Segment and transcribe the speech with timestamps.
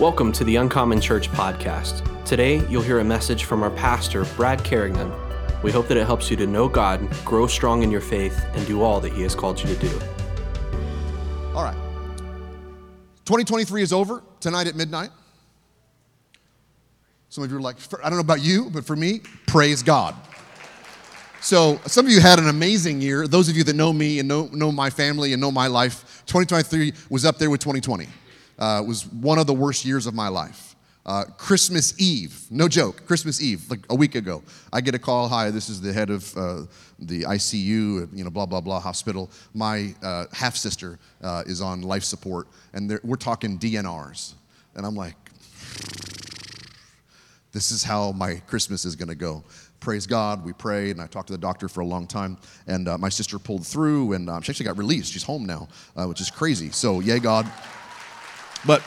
[0.00, 2.24] Welcome to the Uncommon Church podcast.
[2.24, 5.12] Today, you'll hear a message from our pastor, Brad Carignan.
[5.62, 8.66] We hope that it helps you to know God, grow strong in your faith, and
[8.66, 10.00] do all that He has called you to do.
[11.54, 11.76] All right.
[13.26, 15.10] 2023 is over tonight at midnight.
[17.28, 20.16] Some of you are like, I don't know about you, but for me, praise God.
[21.42, 23.28] So, some of you had an amazing year.
[23.28, 26.22] Those of you that know me and know, know my family and know my life,
[26.26, 28.06] 2023 was up there with 2020.
[28.58, 30.76] Uh, was one of the worst years of my life.
[31.04, 34.40] Uh, Christmas Eve, no joke, Christmas Eve, like a week ago,
[34.72, 35.28] I get a call.
[35.28, 36.62] Hi, this is the head of uh,
[37.00, 39.28] the ICU, you know, blah blah blah hospital.
[39.52, 44.34] My uh, half sister uh, is on life support, and we're talking DNRs,
[44.76, 45.16] and I'm like,
[47.50, 49.42] this is how my Christmas is going to go
[49.82, 50.44] praise God.
[50.44, 52.38] We prayed, and I talked to the doctor for a long time.
[52.66, 55.12] And uh, my sister pulled through, and um, she actually got released.
[55.12, 56.70] She's home now, uh, which is crazy.
[56.70, 57.50] So, yay, God.
[58.66, 58.82] But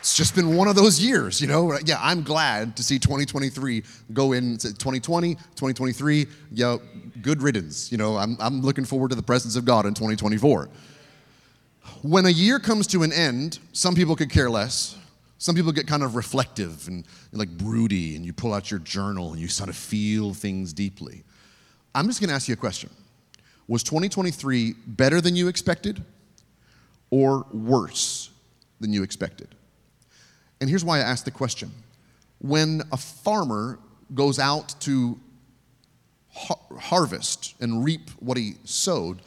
[0.00, 1.78] it's just been one of those years, you know?
[1.84, 6.26] Yeah, I'm glad to see 2023 go in 2020, 2023.
[6.50, 6.78] Yeah,
[7.22, 7.92] good riddance.
[7.92, 10.68] You know, I'm, I'm looking forward to the presence of God in 2024.
[12.02, 14.98] When a year comes to an end, some people could care less.
[15.38, 19.32] Some people get kind of reflective and like broody, and you pull out your journal
[19.32, 21.22] and you sort of feel things deeply.
[21.94, 22.90] I'm just gonna ask you a question
[23.68, 26.04] Was 2023 better than you expected
[27.12, 28.30] or worse
[28.80, 29.54] than you expected?
[30.60, 31.70] And here's why I asked the question.
[32.38, 33.78] When a farmer
[34.14, 35.20] goes out to
[36.32, 39.20] ha- harvest and reap what he sowed,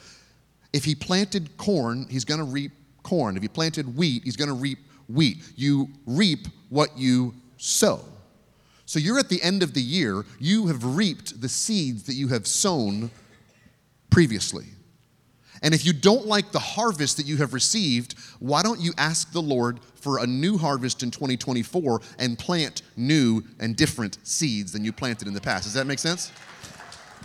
[0.72, 3.36] if he planted corn, he's gonna reap corn.
[3.36, 4.78] If he planted wheat, he's gonna reap
[5.08, 5.38] wheat.
[5.54, 8.04] You reap what you sow.
[8.84, 12.28] So you're at the end of the year, you have reaped the seeds that you
[12.28, 13.10] have sown
[14.10, 14.66] previously.
[15.62, 19.32] And if you don't like the harvest that you have received, why don't you ask
[19.32, 24.84] the Lord for a new harvest in 2024 and plant new and different seeds than
[24.84, 25.64] you planted in the past?
[25.64, 26.32] Does that make sense?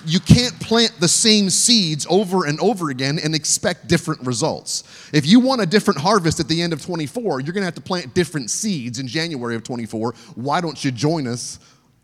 [0.06, 4.84] you can't plant the same seeds over and over again and expect different results.
[5.14, 7.76] If you want a different harvest at the end of 24, you're going to have
[7.76, 10.14] to plant different seeds in January of 24.
[10.36, 11.60] Why don't you join us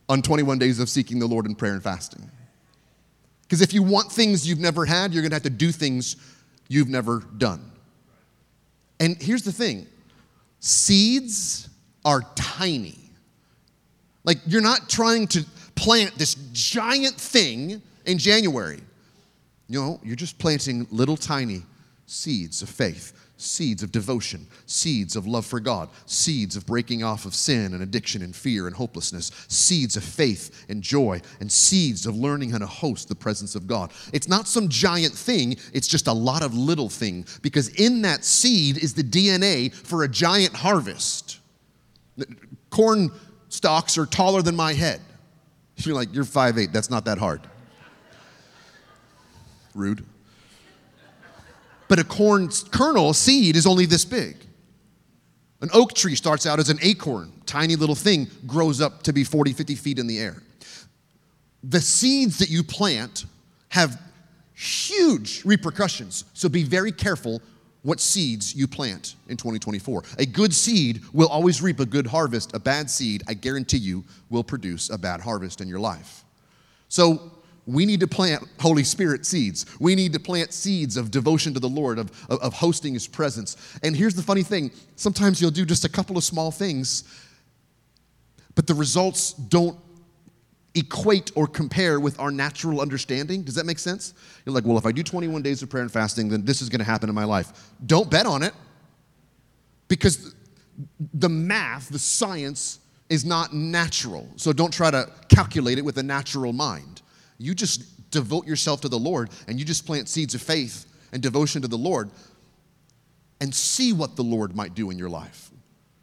[0.10, 2.30] on 21 days of seeking the Lord in prayer and fasting?
[3.48, 6.18] Because if you want things you've never had, you're going to have to do things
[6.68, 7.72] you've never done.
[9.00, 9.88] And here's the thing
[10.60, 11.70] seeds
[12.04, 12.98] are tiny.
[14.24, 18.82] Like, you're not trying to plant this giant thing in January.
[19.70, 21.64] You know, you're just planting little tiny
[22.08, 27.26] seeds of faith, seeds of devotion, seeds of love for God, seeds of breaking off
[27.26, 32.06] of sin and addiction and fear and hopelessness, seeds of faith and joy, and seeds
[32.06, 33.92] of learning how to host the presence of God.
[34.12, 38.26] It's not some giant thing, it's just a lot of little thing because in that
[38.26, 41.40] seed is the DNA for a giant harvest.
[42.72, 43.12] Corn
[43.50, 45.00] stalks are taller than my head.
[45.78, 47.42] You're like, you're 5'8, that's not that hard.
[49.76, 50.04] Rude.
[51.88, 54.38] But a corn kernel, seed, is only this big.
[55.62, 59.24] An oak tree starts out as an acorn, tiny little thing, grows up to be
[59.24, 60.44] 40, 50 feet in the air.
[61.64, 63.26] The seeds that you plant
[63.70, 64.00] have
[64.54, 67.42] huge repercussions, so be very careful
[67.84, 70.04] what seeds you plant in 2024.
[70.20, 72.54] A good seed will always reap a good harvest.
[72.54, 76.26] A bad seed, I guarantee you, will produce a bad harvest in your life.
[76.90, 77.32] So,
[77.68, 79.66] we need to plant Holy Spirit seeds.
[79.80, 83.08] We need to plant seeds of devotion to the Lord, of, of, of, hosting His
[83.08, 83.58] presence.
[83.84, 87.04] And here's the funny thing sometimes you'll do just a couple of small things,
[88.56, 89.78] but the results don't
[90.76, 93.44] equate or compare with our natural understanding.
[93.44, 94.14] Does that make sense?
[94.46, 96.70] You're like, well, if I do 21 days of prayer and fasting, then this is
[96.70, 97.72] going to happen in my life.
[97.86, 98.54] Don't bet on it
[99.88, 100.36] because
[101.14, 102.80] the math, the science,
[103.10, 104.30] is not natural.
[104.36, 106.97] So don't try to calculate it with a natural mind.
[107.38, 111.22] You just devote yourself to the Lord and you just plant seeds of faith and
[111.22, 112.10] devotion to the Lord
[113.40, 115.52] and see what the Lord might do in your life.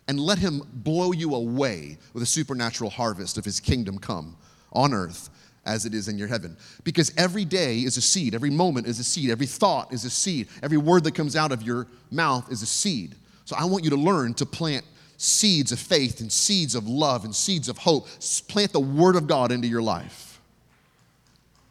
[0.07, 4.37] And let Him blow you away with a supernatural harvest of His kingdom come
[4.73, 5.31] on earth
[5.67, 6.57] as it is in your heaven.
[6.85, 10.11] Because every day is a seed, every moment is a seed, every thought is a
[10.11, 13.15] seed, every word that comes out of your mouth is a seed.
[13.45, 14.85] So I want you to learn to plant
[15.17, 18.09] seeds of faith and seeds of love and seeds of hope.
[18.49, 20.34] Plant the Word of God into your life.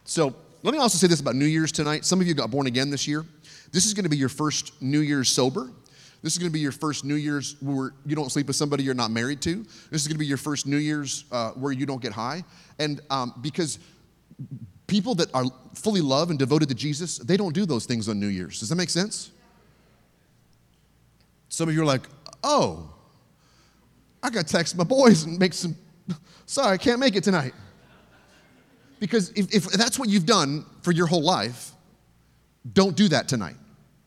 [0.04, 2.06] So let me also say this about New Year's tonight.
[2.06, 3.26] Some of you got born again this year.
[3.72, 5.72] This is going to be your first New Year's sober.
[6.22, 8.84] This is going to be your first New Year's where you don't sleep with somebody
[8.84, 9.66] you're not married to.
[9.92, 12.46] This is going to be your first New Year's uh, where you don't get high.
[12.80, 13.80] And um, because
[14.88, 15.44] people that are
[15.76, 18.62] fully loved and devoted to Jesus, they don't do those things on New Year's.
[18.62, 19.32] Does that make sense?
[21.50, 22.04] Some of you are like,
[22.44, 22.90] oh,
[24.22, 25.76] I got to text my boys and make some,
[26.46, 27.54] sorry, I can't make it tonight.
[29.04, 31.72] Because if, if that's what you've done for your whole life,
[32.72, 33.58] don't do that tonight.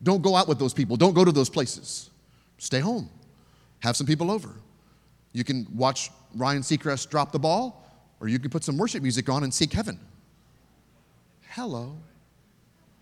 [0.02, 0.96] Don't go out with those people.
[0.96, 2.08] Don't go to those places.
[2.56, 3.10] Stay home.
[3.80, 4.48] Have some people over.
[5.34, 7.84] You can watch Ryan Seacrest drop the ball,
[8.22, 10.00] or you can put some worship music on and seek heaven.
[11.50, 11.98] Hello.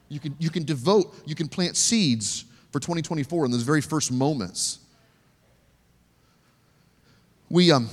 [0.08, 4.10] You can, you can devote, you can plant seeds for 2024 in those very first
[4.10, 4.80] moments.
[7.48, 7.88] We, um,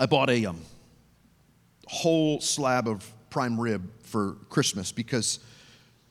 [0.00, 0.60] I bought a um,
[1.86, 5.40] whole slab of prime rib for Christmas because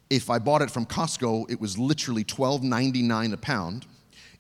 [0.10, 3.86] if I bought it from Costco, it was literally $12.99 a pound.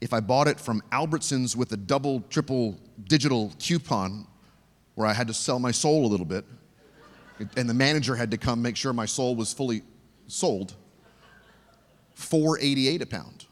[0.02, 4.28] If I bought it from Albertsons with a double, triple digital coupon
[4.94, 6.46] where I had to sell my soul a little bit,
[7.58, 9.82] and the manager had to come make sure my soul was fully
[10.28, 10.76] sold,
[12.14, 13.46] 488 a pound.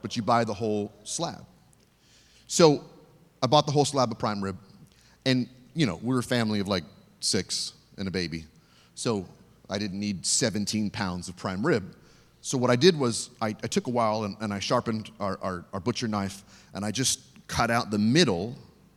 [0.00, 1.44] But you buy the whole slab.
[2.46, 2.84] So
[3.42, 4.56] I bought the whole slab of prime rib,
[5.26, 6.84] and you know, we were a family of like
[7.24, 8.44] six and a baby.
[8.94, 9.26] So
[9.68, 11.96] I didn't need 17 pounds of prime rib.
[12.40, 15.38] So what I did was I, I took a while and, and I sharpened our,
[15.40, 16.44] our, our butcher knife
[16.74, 18.54] and I just cut out the middle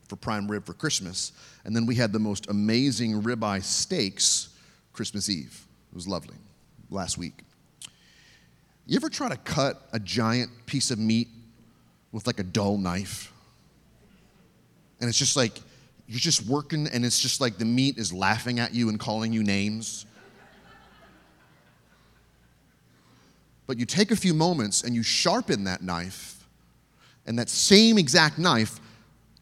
[0.07, 1.31] for prime rib for Christmas.
[1.63, 4.49] And then we had the most amazing ribeye steaks
[4.93, 5.65] Christmas Eve.
[5.91, 6.35] It was lovely
[6.89, 7.43] last week.
[8.85, 11.27] You ever try to cut a giant piece of meat
[12.11, 13.31] with like a dull knife?
[14.99, 15.59] And it's just like
[16.07, 19.33] you're just working and it's just like the meat is laughing at you and calling
[19.33, 20.05] you names.
[23.65, 26.47] But you take a few moments and you sharpen that knife,
[27.25, 28.79] and that same exact knife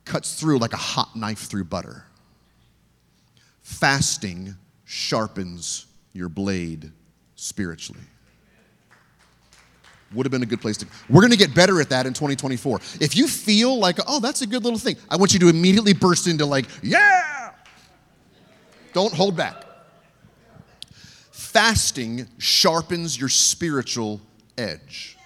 [0.03, 2.03] cuts through like a hot knife through butter.
[3.61, 6.91] Fasting sharpens your blade
[7.35, 8.01] spiritually.
[10.15, 10.87] Would have been a good place to.
[11.09, 12.79] We're going to get better at that in 2024.
[12.99, 15.93] If you feel like, oh, that's a good little thing, I want you to immediately
[15.93, 17.51] burst into like, yeah!
[18.93, 19.65] Don't hold back
[21.55, 24.19] fasting sharpens your spiritual
[24.57, 25.17] edge.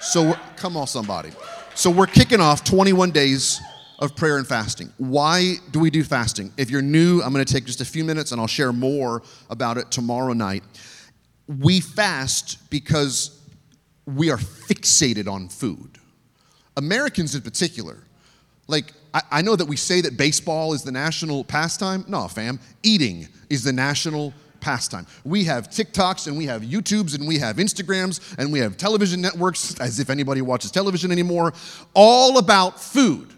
[0.00, 1.30] So, come on, somebody.
[1.76, 3.60] So, we're kicking off 21 days
[4.00, 4.92] of prayer and fasting.
[4.98, 6.52] Why do we do fasting?
[6.56, 9.22] If you're new, I'm going to take just a few minutes and I'll share more
[9.48, 10.64] about it tomorrow night.
[11.46, 13.35] We fast because
[14.06, 15.98] we are fixated on food.
[16.76, 17.98] Americans in particular.
[18.68, 22.04] Like, I, I know that we say that baseball is the national pastime.
[22.08, 22.60] No, fam.
[22.82, 25.06] Eating is the national pastime.
[25.24, 29.20] We have TikToks and we have YouTubes and we have Instagrams and we have television
[29.20, 31.52] networks, as if anybody watches television anymore,
[31.94, 33.32] all about food.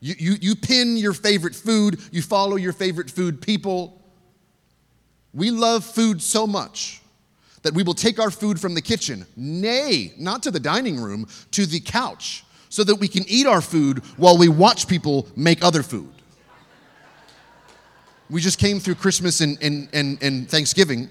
[0.00, 4.00] You, you, you pin your favorite food, you follow your favorite food people.
[5.32, 6.99] We love food so much
[7.62, 11.26] that we will take our food from the kitchen, nay, not to the dining room,
[11.52, 15.62] to the couch, so that we can eat our food while we watch people make
[15.62, 16.08] other food.
[18.30, 21.08] We just came through Christmas and, and, and, and Thanksgiving.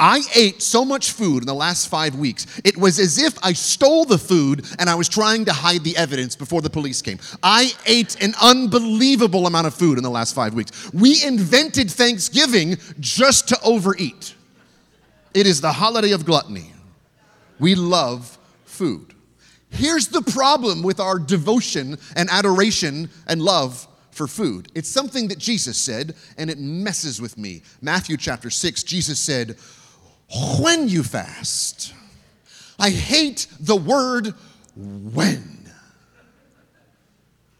[0.00, 2.60] I ate so much food in the last five weeks.
[2.64, 5.96] It was as if I stole the food and I was trying to hide the
[5.96, 7.18] evidence before the police came.
[7.42, 10.92] I ate an unbelievable amount of food in the last five weeks.
[10.92, 14.34] We invented Thanksgiving just to overeat.
[15.34, 16.72] It is the holiday of gluttony.
[17.58, 19.14] We love food.
[19.70, 24.70] Here's the problem with our devotion and adoration and love for food.
[24.74, 27.62] It's something that Jesus said, and it messes with me.
[27.80, 29.56] Matthew chapter 6, Jesus said,
[30.60, 31.94] When you fast,
[32.78, 34.34] I hate the word
[34.74, 35.70] when.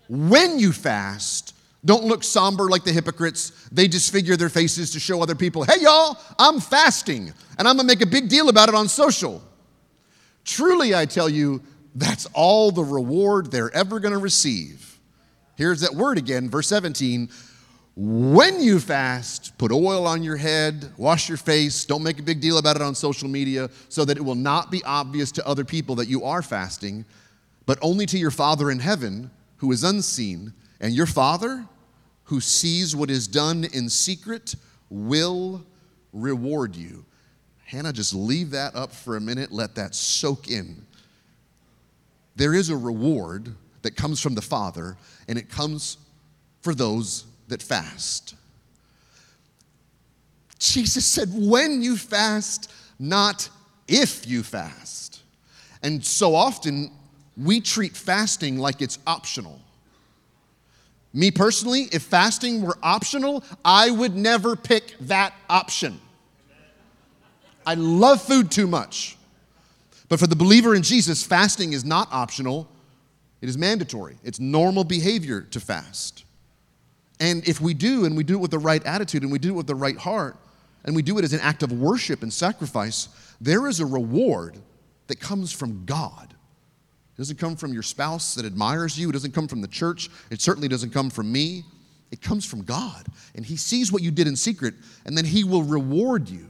[0.08, 1.54] When you fast,
[1.84, 3.68] don't look somber like the hypocrites.
[3.70, 7.86] They disfigure their faces to show other people, hey, y'all, I'm fasting, and I'm gonna
[7.86, 9.42] make a big deal about it on social.
[10.44, 11.62] Truly, I tell you,
[11.94, 14.98] that's all the reward they're ever gonna receive.
[15.56, 17.28] Here's that word again, verse 17.
[18.00, 22.40] When you fast, put oil on your head, wash your face, don't make a big
[22.40, 25.64] deal about it on social media so that it will not be obvious to other
[25.64, 27.04] people that you are fasting,
[27.66, 30.52] but only to your Father in heaven who is unseen.
[30.80, 31.66] And your Father
[32.24, 34.54] who sees what is done in secret
[34.90, 35.64] will
[36.12, 37.04] reward you.
[37.64, 40.86] Hannah, just leave that up for a minute, let that soak in.
[42.36, 45.98] There is a reward that comes from the Father, and it comes
[46.62, 48.34] for those that fast.
[50.58, 53.48] Jesus said, when you fast, not
[53.86, 55.22] if you fast.
[55.82, 56.90] And so often
[57.36, 59.60] we treat fasting like it's optional.
[61.12, 66.00] Me personally, if fasting were optional, I would never pick that option.
[67.66, 69.16] I love food too much.
[70.08, 72.68] But for the believer in Jesus, fasting is not optional,
[73.40, 74.16] It is mandatory.
[74.24, 76.24] It's normal behavior to fast.
[77.20, 79.50] And if we do, and we do it with the right attitude, and we do
[79.50, 80.36] it with the right heart,
[80.84, 83.08] and we do it as an act of worship and sacrifice,
[83.40, 84.58] there is a reward
[85.06, 86.34] that comes from God.
[87.18, 90.08] It doesn't come from your spouse that admires you, it doesn't come from the church,
[90.30, 91.64] it certainly doesn't come from me.
[92.12, 93.06] It comes from God.
[93.34, 96.46] And He sees what you did in secret, and then He will reward you.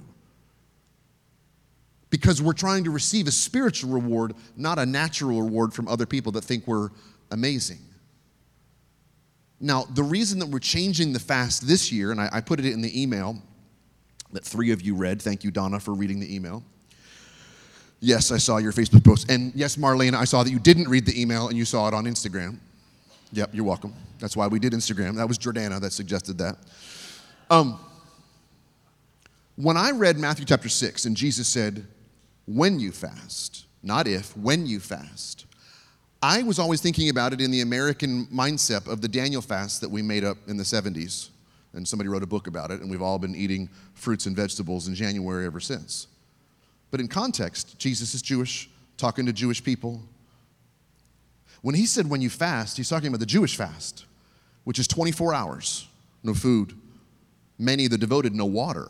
[2.11, 6.33] Because we're trying to receive a spiritual reward, not a natural reward from other people
[6.33, 6.91] that think we're
[7.31, 7.81] amazing.
[9.59, 12.67] Now, the reason that we're changing the fast this year, and I, I put it
[12.67, 13.37] in the email
[14.33, 15.23] that three of you read.
[15.23, 16.63] Thank you, Donna, for reading the email.
[18.01, 19.31] Yes, I saw your Facebook post.
[19.31, 21.95] And yes, Marlene, I saw that you didn't read the email and you saw it
[21.95, 22.59] on Instagram.
[23.33, 23.93] Yep, you're welcome.
[24.21, 25.17] That's why we did Instagram.
[25.17, 26.57] That was Jordana that suggested that.
[27.51, 27.79] Um,
[29.57, 31.87] when I read Matthew chapter 6 and Jesus said,
[32.47, 35.47] when you fast, not if, when you fast,
[36.23, 39.89] I was always thinking about it in the American mindset of the Daniel fast that
[39.89, 41.31] we made up in the 70s.
[41.75, 44.89] And somebody wrote a book about it, and we've all been eating fruits and vegetables
[44.89, 46.07] in January ever since.
[46.91, 50.03] But in context, Jesus is Jewish, talking to Jewish people.
[51.63, 54.05] When he said when you fast, he's talking about the Jewish fast,
[54.65, 55.89] which is 24 hours,
[56.23, 56.75] no food.
[57.59, 58.89] Many of the devoted, no water.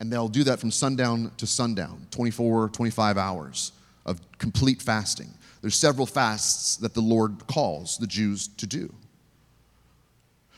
[0.00, 3.72] And they'll do that from sundown to sundown, 24, 25 hours
[4.06, 5.32] of complete fasting.
[5.60, 8.92] There's several fasts that the Lord calls the Jews to do.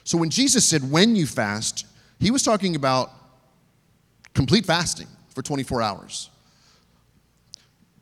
[0.04, 1.86] So when Jesus said, when you fast,
[2.20, 3.10] he was talking about
[4.34, 6.30] complete fasting for 24 hours.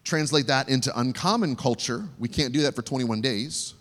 [0.04, 2.04] Translate that into uncommon culture.
[2.20, 3.74] We can't do that for 21 days.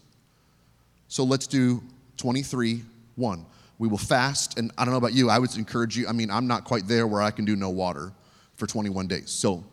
[1.08, 1.84] So let's do
[2.18, 2.82] 23
[3.16, 3.46] 1.
[3.78, 6.08] We will fast, and I don't know about you, I would encourage you.
[6.08, 8.12] I mean, I'm not quite there where I can do no water
[8.56, 9.30] for 21 days.
[9.30, 9.64] So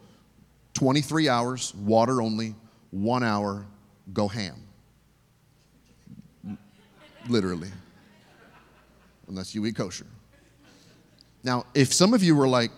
[0.74, 2.54] 23 hours, water only,
[2.90, 3.64] one hour,
[4.12, 4.56] go ham.
[7.30, 7.70] Literally.
[9.26, 10.06] Unless you eat kosher.
[11.42, 12.72] Now, if some of you were like,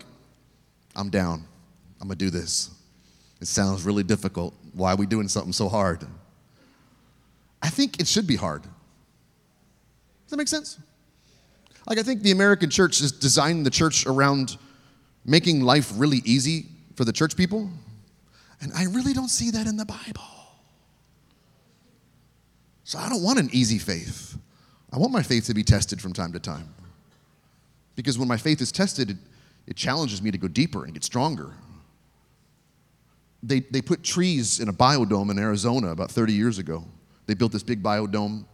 [0.95, 1.45] I'm down.
[1.99, 2.69] I'm going to do this.
[3.41, 4.53] It sounds really difficult.
[4.73, 6.05] Why are we doing something so hard?
[7.61, 8.63] I think it should be hard.
[8.63, 8.71] Does
[10.29, 10.79] that make sense?
[11.87, 14.57] Like, I think the American church is designed the church around
[15.25, 17.69] making life really easy for the church people.
[18.61, 20.23] And I really don't see that in the Bible.
[22.83, 24.37] So I don't want an easy faith.
[24.91, 26.73] I want my faith to be tested from time to time.
[27.95, 29.17] Because when my faith is tested,
[29.67, 31.51] it, challenges me to go deeper and get stronger.
[33.41, 36.85] They, they put trees in a biodome in Arizona about 30 years ago.
[37.25, 38.45] They built this big biodome,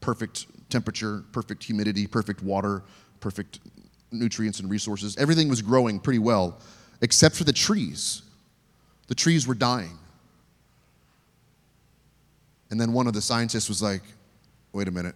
[0.00, 2.82] perfect temperature, perfect humidity, perfect water,
[3.20, 3.60] perfect
[4.10, 5.16] nutrients and resources.
[5.16, 6.58] Everything was growing pretty well,
[7.02, 8.22] except for the trees.
[9.08, 9.98] The trees were dying.
[12.70, 14.02] And then one of the scientists was like,
[14.72, 15.14] wait a minute,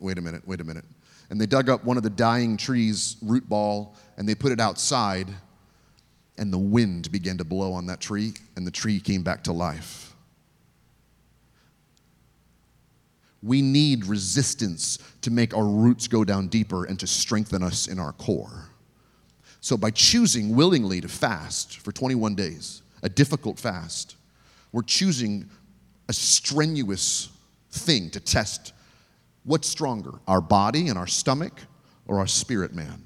[0.00, 0.84] wait a minute, wait a minute
[1.30, 4.60] and they dug up one of the dying tree's root ball and they put it
[4.60, 5.28] outside,
[6.36, 9.52] and the wind began to blow on that tree, and the tree came back to
[9.52, 10.14] life.
[13.42, 17.98] We need resistance to make our roots go down deeper and to strengthen us in
[17.98, 18.66] our core.
[19.62, 24.16] So, by choosing willingly to fast for 21 days, a difficult fast,
[24.72, 25.48] we're choosing
[26.08, 27.30] a strenuous
[27.70, 28.72] thing to test
[29.44, 31.60] What's stronger, our body and our stomach
[32.06, 33.02] or our spirit man?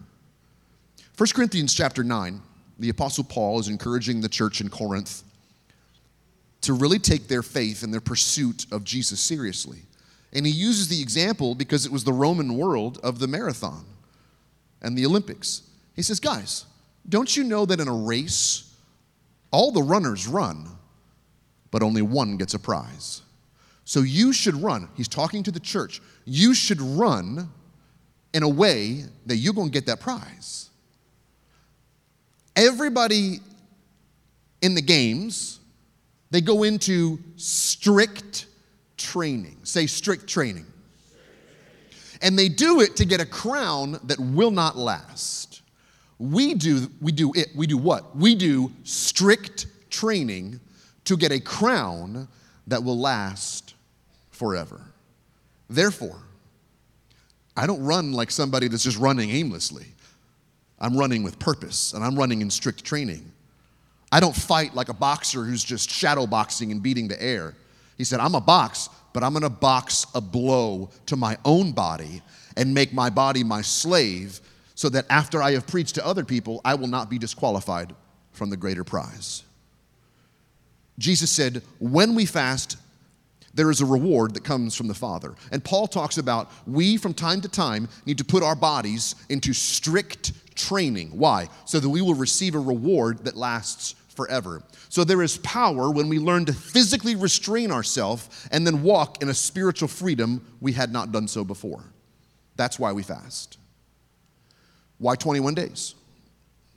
[1.16, 2.40] 1 Corinthians chapter 9,
[2.78, 5.22] the Apostle Paul is encouraging the church in Corinth
[6.62, 9.82] to really take their faith and their pursuit of Jesus seriously.
[10.32, 13.84] And he uses the example because it was the Roman world of the marathon
[14.82, 15.62] and the Olympics.
[15.94, 16.64] He says, Guys,
[17.08, 18.74] don't you know that in a race,
[19.52, 20.66] all the runners run,
[21.70, 23.22] but only one gets a prize?
[23.84, 24.88] So you should run.
[24.96, 26.00] He's talking to the church.
[26.24, 27.50] You should run
[28.32, 30.70] in a way that you're going to get that prize.
[32.56, 33.40] Everybody
[34.62, 35.60] in the games,
[36.30, 38.46] they go into strict
[38.96, 39.58] training.
[39.64, 40.66] Say strict training.
[42.22, 45.60] And they do it to get a crown that will not last.
[46.18, 48.16] We do we do it we do what?
[48.16, 50.60] We do strict training
[51.04, 52.28] to get a crown
[52.68, 53.73] that will last
[54.34, 54.80] forever.
[55.68, 56.18] Therefore,
[57.56, 59.86] I don't run like somebody that's just running aimlessly.
[60.78, 63.30] I'm running with purpose and I'm running in strict training.
[64.10, 67.54] I don't fight like a boxer who's just shadow boxing and beating the air.
[67.96, 72.22] He said, I'm a box, but I'm gonna box a blow to my own body
[72.56, 74.40] and make my body my slave
[74.74, 77.94] so that after I have preached to other people, I will not be disqualified
[78.32, 79.44] from the greater prize.
[80.98, 82.76] Jesus said, When we fast,
[83.54, 85.34] there is a reward that comes from the Father.
[85.52, 89.52] And Paul talks about we, from time to time, need to put our bodies into
[89.52, 91.08] strict training.
[91.10, 91.48] Why?
[91.64, 94.62] So that we will receive a reward that lasts forever.
[94.88, 99.28] So there is power when we learn to physically restrain ourselves and then walk in
[99.28, 101.84] a spiritual freedom we had not done so before.
[102.56, 103.58] That's why we fast.
[104.98, 105.94] Why 21 days?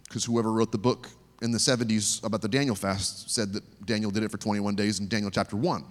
[0.07, 1.09] Because whoever wrote the book
[1.41, 4.99] in the 70s about the Daniel fast said that Daniel did it for 21 days
[4.99, 5.83] in Daniel chapter 1.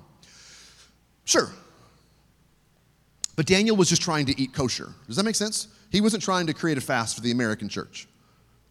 [1.26, 1.50] Sure.
[3.35, 4.92] But Daniel was just trying to eat kosher.
[5.06, 5.68] Does that make sense?
[5.90, 8.09] He wasn't trying to create a fast for the American church.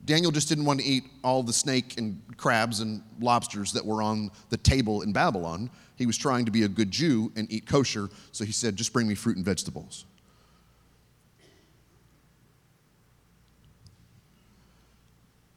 [0.05, 4.01] Daniel just didn't want to eat all the snake and crabs and lobsters that were
[4.01, 5.69] on the table in Babylon.
[5.97, 8.93] He was trying to be a good Jew and eat kosher, so he said, Just
[8.93, 10.05] bring me fruit and vegetables.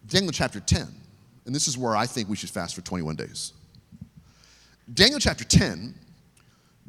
[0.07, 0.87] Daniel chapter 10,
[1.45, 3.52] and this is where I think we should fast for 21 days.
[4.95, 5.95] Daniel chapter 10,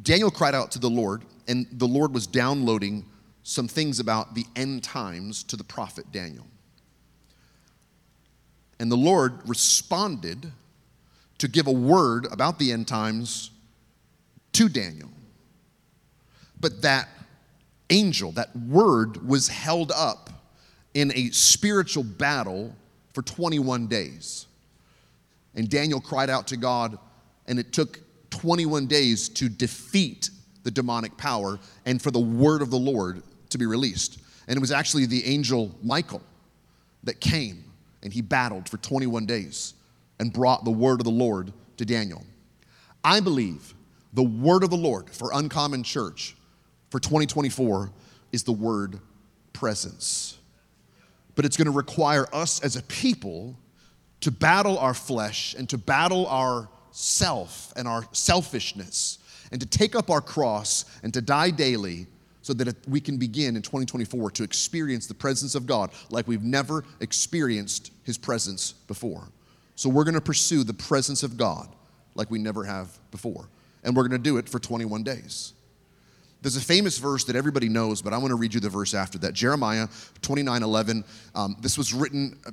[0.02, 3.06] Daniel cried out to the Lord, and the Lord was downloading
[3.44, 6.46] some things about the end times to the prophet Daniel.
[8.80, 10.52] And the Lord responded
[11.40, 13.52] to give a word about the end times
[14.54, 15.10] to Daniel.
[16.60, 17.10] But that
[17.90, 20.30] angel, that word was held up
[20.94, 22.76] in a spiritual battle
[23.14, 24.48] for 21 days.
[25.56, 26.98] And Daniel cried out to God,
[27.48, 30.30] and it took 21 days to defeat
[30.64, 34.20] the demonic power and for the word of the Lord to be released.
[34.48, 36.22] And it was actually the angel Michael
[37.04, 37.64] that came
[38.04, 39.74] and he battled for 21 days
[40.20, 42.26] and brought the word of the Lord to Daniel.
[43.04, 43.74] I believe
[44.14, 46.36] the word of the Lord for Uncommon Church
[46.90, 47.92] for 2024
[48.32, 49.00] is the word
[49.54, 50.40] presence
[51.40, 53.56] but it's going to require us as a people
[54.20, 59.20] to battle our flesh and to battle our self and our selfishness
[59.52, 62.08] and to take up our cross and to die daily
[62.42, 66.44] so that we can begin in 2024 to experience the presence of God like we've
[66.44, 69.28] never experienced his presence before.
[69.76, 71.70] So we're going to pursue the presence of God
[72.16, 73.50] like we never have before.
[73.84, 75.54] And we're going to do it for 21 days.
[76.42, 78.94] There's a famous verse that everybody knows, but I want to read you the verse
[78.94, 79.34] after that.
[79.34, 79.88] Jeremiah
[80.22, 81.04] 29 11.
[81.36, 82.52] Um, this was written uh,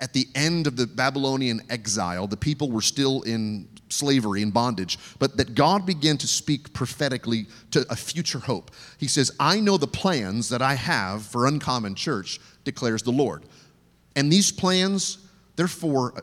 [0.00, 2.26] at the end of the Babylonian exile.
[2.26, 7.46] The people were still in slavery and bondage, but that God began to speak prophetically
[7.70, 8.70] to a future hope.
[8.98, 13.44] He says, I know the plans that I have for Uncommon Church, declares the Lord.
[14.16, 15.18] And these plans,
[15.54, 16.14] they're for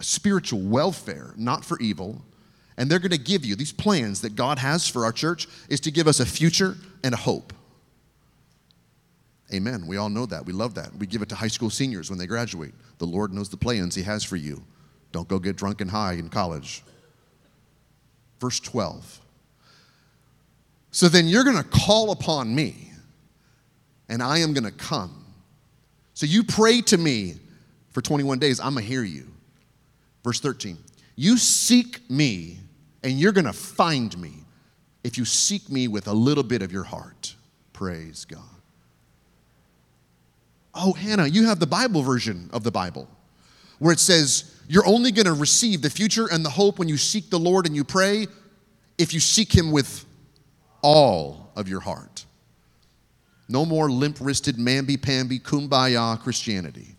[0.00, 2.22] spiritual welfare, not for evil
[2.78, 5.80] and they're going to give you these plans that God has for our church is
[5.80, 7.52] to give us a future and a hope.
[9.52, 9.86] Amen.
[9.86, 10.46] We all know that.
[10.46, 10.94] We love that.
[10.94, 12.74] We give it to high school seniors when they graduate.
[12.98, 14.62] The Lord knows the plans He has for you.
[15.10, 16.84] Don't go get drunk and high in college.
[18.40, 19.20] Verse 12.
[20.90, 22.92] So then you're going to call upon me,
[24.08, 25.24] and I am going to come.
[26.14, 27.34] So you pray to me
[27.90, 29.28] for 21 days, I'm going to hear you.
[30.24, 30.78] Verse 13.
[31.16, 32.58] You seek me
[33.02, 34.44] and you're going to find me
[35.04, 37.34] if you seek me with a little bit of your heart.
[37.72, 38.40] Praise God.
[40.74, 43.08] Oh, Hannah, you have the Bible version of the Bible
[43.78, 46.96] where it says you're only going to receive the future and the hope when you
[46.96, 48.26] seek the Lord and you pray
[48.98, 50.04] if you seek Him with
[50.82, 52.24] all of your heart.
[53.48, 56.96] No more limp wristed, mamby pamby, kumbaya Christianity.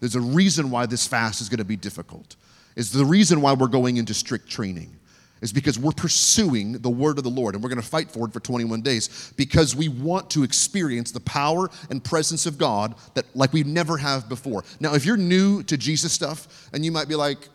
[0.00, 2.36] There's a reason why this fast is going to be difficult.
[2.76, 4.94] It's the reason why we're going into strict training
[5.40, 8.26] is because we're pursuing the word of the Lord and we're going to fight for
[8.26, 12.94] it for 21 days because we want to experience the power and presence of God
[13.14, 14.64] that like we never have before.
[14.80, 17.48] Now, if you're new to Jesus stuff and you might be like,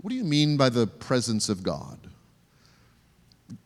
[0.00, 1.98] what do you mean by the presence of God?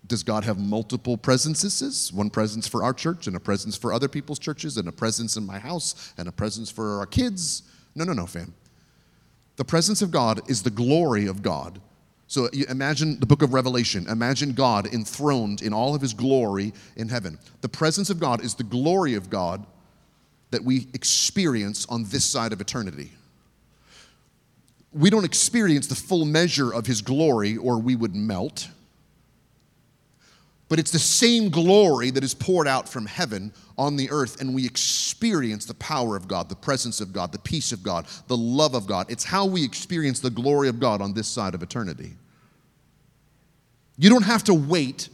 [0.06, 2.12] Does God have multiple presences?
[2.12, 5.36] One presence for our church and a presence for other people's churches and a presence
[5.36, 7.62] in my house and a presence for our kids?
[7.94, 8.54] No, no, no, fam.
[9.56, 11.80] The presence of God is the glory of God
[12.34, 14.08] so imagine the book of Revelation.
[14.08, 17.38] Imagine God enthroned in all of his glory in heaven.
[17.60, 19.64] The presence of God is the glory of God
[20.50, 23.12] that we experience on this side of eternity.
[24.92, 28.66] We don't experience the full measure of his glory or we would melt.
[30.68, 34.52] But it's the same glory that is poured out from heaven on the earth, and
[34.52, 38.36] we experience the power of God, the presence of God, the peace of God, the
[38.36, 39.06] love of God.
[39.08, 42.16] It's how we experience the glory of God on this side of eternity.
[43.96, 45.08] You don't have to wait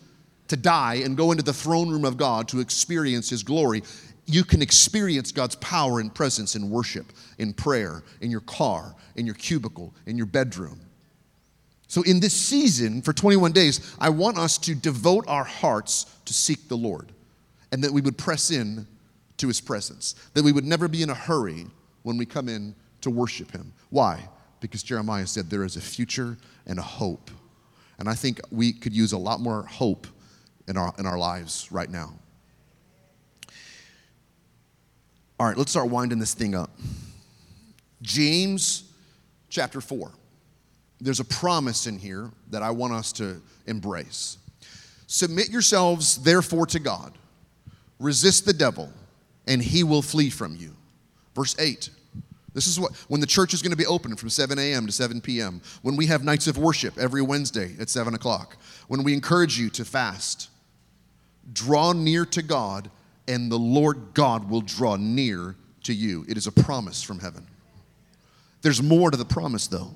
[0.48, 3.82] to die and go into the throne room of God to experience His glory.
[4.26, 9.26] You can experience God's power and presence in worship, in prayer, in your car, in
[9.26, 10.80] your cubicle, in your bedroom.
[11.88, 16.32] So, in this season for 21 days, I want us to devote our hearts to
[16.32, 17.12] seek the Lord
[17.72, 18.86] and that we would press in
[19.38, 21.66] to his presence, that we would never be in a hurry
[22.02, 23.72] when we come in to worship him.
[23.88, 24.28] Why?
[24.60, 27.30] Because Jeremiah said there is a future and a hope.
[28.00, 30.06] And I think we could use a lot more hope
[30.66, 32.14] in our, in our lives right now.
[35.38, 36.70] All right, let's start winding this thing up.
[38.02, 38.90] James
[39.50, 40.10] chapter 4.
[41.00, 44.38] There's a promise in here that I want us to embrace.
[45.06, 47.12] Submit yourselves, therefore, to God.
[47.98, 48.90] Resist the devil,
[49.46, 50.74] and he will flee from you.
[51.34, 51.90] Verse 8.
[52.52, 54.86] This is what, when the church is going to be open from 7 a.m.
[54.86, 58.56] to 7 p.m., when we have nights of worship every Wednesday at 7 o'clock,
[58.88, 60.48] when we encourage you to fast,
[61.52, 62.90] draw near to God,
[63.28, 66.24] and the Lord God will draw near to you.
[66.28, 67.46] It is a promise from heaven.
[68.62, 69.92] There's more to the promise, though.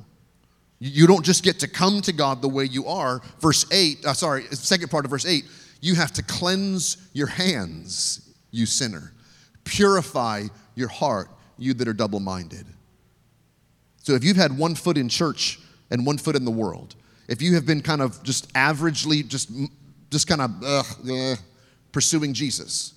[0.78, 3.22] You don't just get to come to God the way you are.
[3.40, 5.44] Verse 8, uh, sorry, second part of verse 8,
[5.80, 9.12] you have to cleanse your hands, you sinner.
[9.64, 12.66] Purify your heart, you that are double minded.
[14.02, 15.58] So if you've had one foot in church
[15.90, 16.94] and one foot in the world,
[17.28, 19.50] if you have been kind of just averagely, just,
[20.10, 21.38] just kind of
[21.92, 22.94] pursuing Jesus,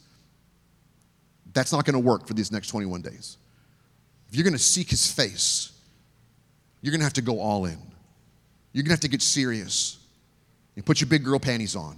[1.54, 3.38] that's not going to work for these next 21 days.
[4.30, 5.72] If you're going to seek his face,
[6.82, 7.78] you're going to have to go all in.
[8.74, 9.98] You're going to have to get serious
[10.76, 11.98] and put your big girl panties on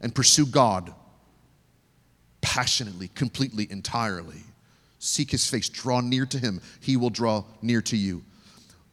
[0.00, 0.92] and pursue God
[2.42, 4.42] passionately, completely, entirely.
[5.04, 6.60] Seek his face, draw near to him.
[6.78, 8.22] He will draw near to you.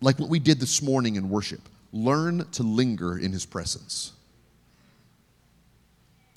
[0.02, 1.62] Like what we did this morning in worship,
[1.93, 4.13] learn to linger in his presence.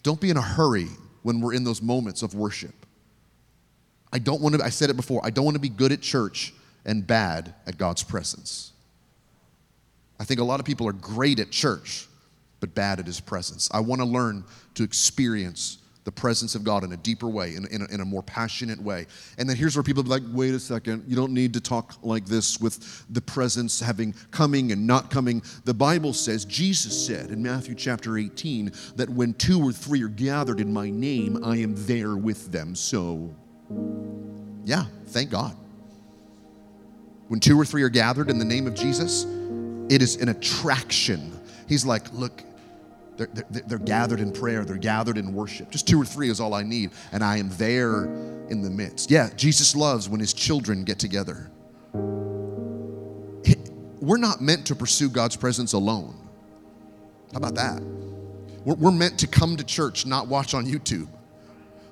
[0.03, 0.89] Don't be in a hurry
[1.23, 2.75] when we're in those moments of worship.
[4.13, 6.03] I don't want to, I said it before, I don't want to be good at
[6.03, 6.53] church
[6.85, 8.73] and bad at God's presence.
[10.21, 12.09] I think a lot of people are great at church,
[12.61, 13.71] but bad at his presence.
[13.73, 17.67] I want to learn to experience the presence of God in a deeper way, in,
[17.67, 19.07] in, a, in a more passionate way.
[19.39, 21.95] And then here's where people be like, wait a second, you don't need to talk
[22.03, 25.43] like this with the presence having coming and not coming.
[25.65, 30.09] The Bible says, Jesus said in Matthew chapter 18, that when two or three are
[30.09, 32.75] gathered in my name, I am there with them.
[32.75, 33.35] So,
[34.65, 35.57] yeah, thank God.
[37.29, 39.25] When two or three are gathered in the name of Jesus,
[39.89, 41.41] it is an attraction.
[41.69, 42.43] He's like, look,
[43.17, 45.71] they're, they're, they're, gathered in prayer, they're gathered in worship.
[45.71, 48.05] Just two or three is all I need, and I am there
[48.49, 49.11] in the midst.
[49.11, 51.51] Yeah, Jesus loves when his children get together.
[54.01, 56.17] We're not meant to pursue God's presence alone.
[57.33, 57.81] How about that?
[58.65, 61.09] We're, we're meant to come to church, not watch on YouTube.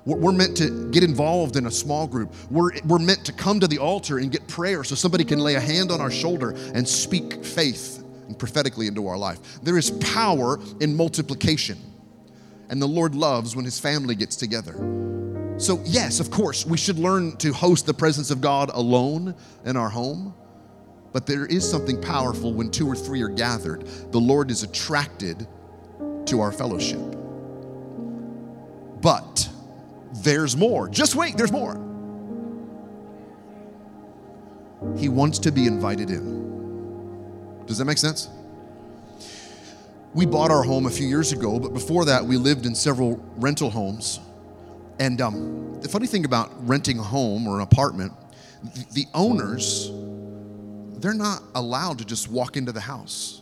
[0.03, 2.33] We're meant to get involved in a small group.
[2.49, 5.53] We're, we're meant to come to the altar and get prayer so somebody can lay
[5.53, 8.00] a hand on our shoulder and speak faith
[8.31, 9.61] and prophetically into our life.
[9.61, 11.77] There is power in multiplication.
[12.69, 14.73] And the Lord loves when his family gets together.
[15.57, 19.75] So, yes, of course, we should learn to host the presence of God alone in
[19.75, 20.33] our home.
[21.11, 23.85] But there is something powerful when two or three are gathered.
[24.13, 25.45] The Lord is attracted
[26.27, 27.01] to our fellowship.
[29.01, 29.49] But
[30.23, 30.87] there's more.
[30.87, 31.75] Just wait, there's more.
[34.97, 36.50] He wants to be invited in.
[37.65, 38.29] Does that make sense?
[40.13, 43.17] We bought our home a few years ago, but before that, we lived in several
[43.37, 44.19] rental homes.
[44.99, 48.11] And um, the funny thing about renting a home or an apartment,
[48.63, 49.89] the, the owners,
[50.99, 53.41] they're not allowed to just walk into the house.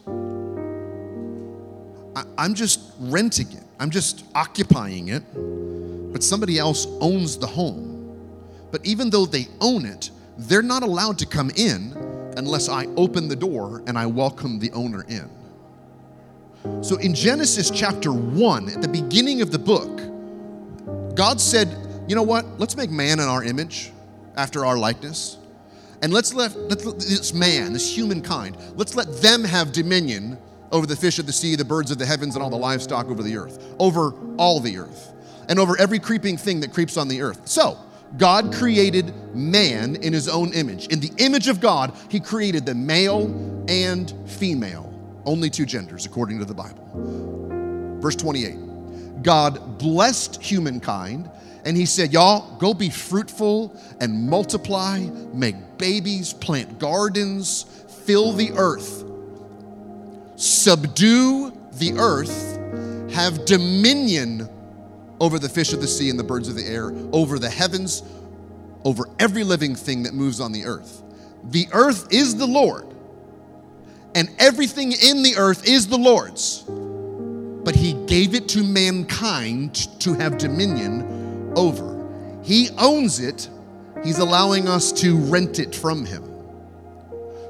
[2.16, 5.24] I, I'm just renting it, I'm just occupying it
[6.12, 7.96] but somebody else owns the home.
[8.72, 11.94] But even though they own it, they're not allowed to come in
[12.38, 15.30] unless I open the door and I welcome the owner in.
[16.84, 21.70] So in Genesis chapter 1, at the beginning of the book, God said,
[22.08, 22.46] You know what?
[22.60, 23.92] Let's make man in our image,
[24.36, 25.38] after our likeness.
[26.02, 30.38] And let's let, let this man, this humankind, let's let them have dominion
[30.72, 33.08] over the fish of the sea, the birds of the heavens, and all the livestock
[33.08, 35.14] over the earth, over all the earth
[35.50, 37.42] and over every creeping thing that creeps on the earth.
[37.46, 37.78] So,
[38.18, 40.88] God created man in his own image.
[40.88, 43.26] In the image of God, he created the male
[43.68, 44.92] and female,
[45.26, 48.00] only two genders, according to the Bible.
[48.02, 51.30] Verse 28 God blessed humankind,
[51.66, 55.00] and he said, Y'all, go be fruitful and multiply,
[55.34, 57.64] make babies, plant gardens,
[58.06, 59.04] fill the earth,
[60.36, 62.58] subdue the earth,
[63.14, 64.50] have dominion
[65.20, 68.04] over the fish of the sea and the birds of the air, over the heavens,
[68.86, 71.04] over every living thing that moves on the earth.
[71.44, 72.90] The earth is the Lord
[74.16, 76.64] and everything in the earth is the Lord's.
[76.68, 81.96] But he gave it to mankind to have dominion over.
[82.44, 83.50] He owns it,
[84.04, 86.24] he's allowing us to rent it from him.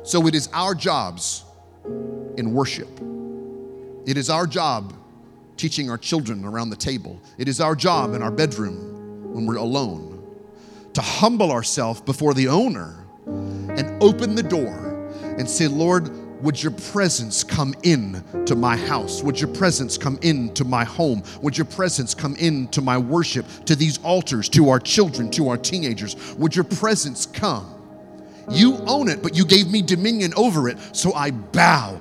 [0.03, 1.45] So it is our jobs
[1.85, 2.89] in worship.
[4.05, 4.93] It is our job
[5.59, 7.21] teaching our children around the table.
[7.37, 10.25] It is our job in our bedroom when we're alone
[10.93, 16.09] to humble ourselves before the owner and open the door and say, Lord,
[16.41, 19.21] would your presence come in to my house?
[19.21, 21.21] Would your presence come into my home?
[21.41, 25.57] Would your presence come into my worship, to these altars, to our children, to our
[25.57, 26.33] teenagers?
[26.35, 27.75] Would your presence come?
[28.49, 31.99] You own it, but you gave me dominion over it, so I bow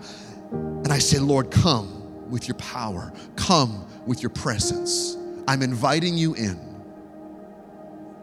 [0.52, 1.97] and I say, Lord, come
[2.30, 5.16] with your power, come with your presence.
[5.46, 6.58] I'm inviting you in.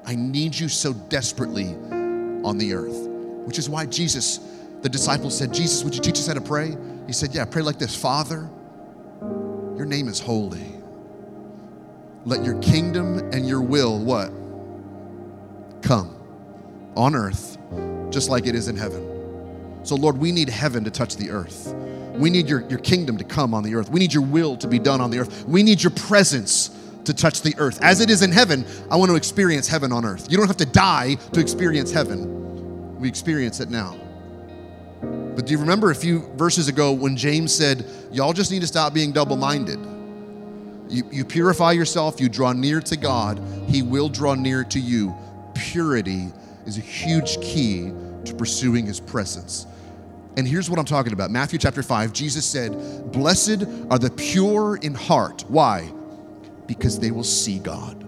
[0.05, 1.69] I need you so desperately
[2.43, 3.07] on the earth,
[3.45, 4.39] which is why Jesus
[4.85, 6.77] the disciples said, Jesus, would you teach us how to pray?
[7.07, 8.47] He said, Yeah, pray like this Father,
[9.75, 10.75] your name is holy.
[12.23, 14.31] Let your kingdom and your will, what?
[15.81, 16.15] Come
[16.95, 17.57] on earth,
[18.11, 19.14] just like it is in heaven.
[19.85, 21.73] So, Lord, we need heaven to touch the earth.
[22.15, 23.91] We need your, your kingdom to come on the earth.
[23.91, 25.45] We need your will to be done on the earth.
[25.47, 26.71] We need your presence
[27.03, 27.83] to touch the earth.
[27.83, 30.31] As it is in heaven, I want to experience heaven on earth.
[30.31, 32.99] You don't have to die to experience heaven.
[32.99, 33.95] We experience it now.
[35.01, 38.67] But do you remember a few verses ago when James said, Y'all just need to
[38.67, 39.79] stop being double minded?
[40.89, 45.15] You, you purify yourself, you draw near to God, He will draw near to you.
[45.53, 46.31] Purity
[46.65, 47.91] is a huge key
[48.23, 49.67] to pursuing His presence.
[50.37, 54.77] And here's what I'm talking about Matthew chapter 5, Jesus said, Blessed are the pure
[54.77, 55.45] in heart.
[55.47, 55.91] Why?
[56.67, 58.01] Because they will see God.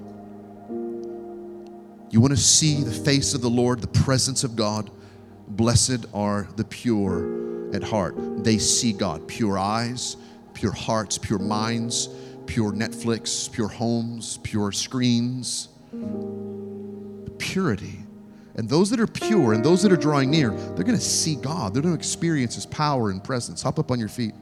[2.09, 4.89] You want to see the face of the Lord, the presence of God?
[5.47, 8.15] Blessed are the pure at heart.
[8.43, 9.27] They see God.
[9.27, 10.17] Pure eyes,
[10.53, 12.09] pure hearts, pure minds,
[12.45, 15.69] pure Netflix, pure homes, pure screens.
[17.37, 18.06] Purity.
[18.57, 21.35] And those that are pure and those that are drawing near, they're going to see
[21.35, 21.73] God.
[21.73, 23.61] They're going to experience His power and presence.
[23.61, 24.33] Hop up on your feet.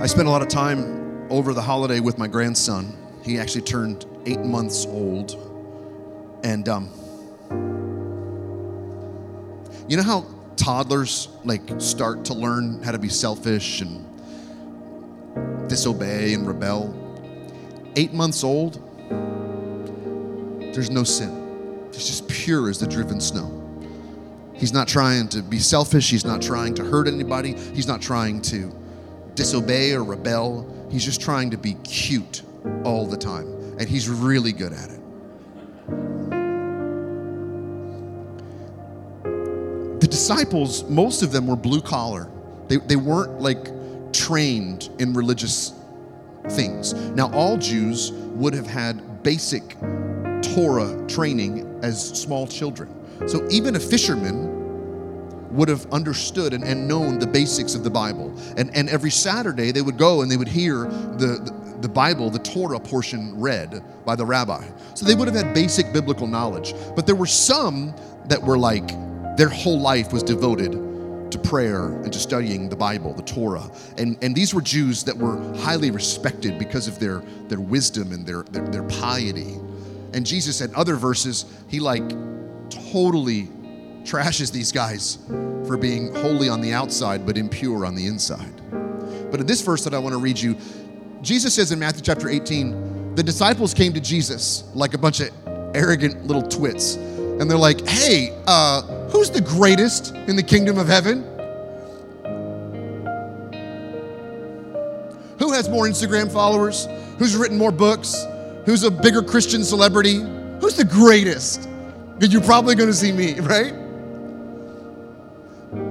[0.00, 2.96] I spent a lot of time over the holiday with my grandson.
[3.24, 5.36] He actually turned eight months old
[6.44, 6.88] and um,
[9.88, 14.04] you know how toddlers like start to learn how to be selfish and
[15.68, 17.01] disobey and rebel?
[17.94, 18.80] Eight months old,
[20.72, 21.88] there's no sin.
[21.92, 23.58] He's just pure as the driven snow.
[24.54, 26.08] He's not trying to be selfish.
[26.08, 27.52] He's not trying to hurt anybody.
[27.52, 28.72] He's not trying to
[29.34, 30.66] disobey or rebel.
[30.90, 32.42] He's just trying to be cute
[32.84, 33.46] all the time.
[33.78, 35.00] And he's really good at it.
[40.00, 42.30] The disciples, most of them were blue collar.
[42.68, 45.74] They, they weren't like trained in religious
[46.50, 46.94] things.
[46.94, 49.76] Now, all Jews would have had basic
[50.42, 52.88] Torah training as small children.
[53.28, 54.50] So even a fisherman
[55.54, 58.34] would have understood and, and known the basics of the Bible.
[58.56, 62.30] And, and every Saturday they would go and they would hear the, the, the Bible,
[62.30, 64.64] the Torah portion read by the rabbi.
[64.94, 66.74] So they would have had basic biblical knowledge.
[66.96, 67.94] But there were some
[68.26, 68.88] that were like
[69.36, 70.74] their whole life was devoted
[71.32, 73.70] to prayer and to studying the Bible, the Torah.
[73.98, 78.26] And, and these were Jews that were highly respected because of their, their wisdom and
[78.26, 79.58] their, their, their piety.
[80.12, 82.08] And Jesus, at other verses, he like
[82.70, 83.48] totally
[84.04, 85.18] trashes these guys
[85.66, 88.60] for being holy on the outside but impure on the inside.
[89.30, 90.56] But in this verse that I want to read you,
[91.22, 95.30] Jesus says in Matthew chapter 18, the disciples came to Jesus like a bunch of
[95.74, 100.88] arrogant little twits and they're like, hey, uh, who's the greatest in the kingdom of
[100.88, 101.22] heaven?
[105.38, 106.86] Who has more Instagram followers?
[107.18, 108.24] Who's written more books?
[108.64, 110.20] Who's a bigger Christian celebrity?
[110.60, 111.68] Who's the greatest?
[112.20, 113.74] You're probably going to see me, right?